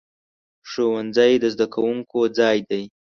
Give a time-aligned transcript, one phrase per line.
[0.69, 2.83] ښوونځی د زده کوونکو ځای دی.